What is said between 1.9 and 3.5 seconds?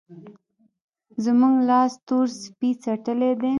تور سپی څټلی دی.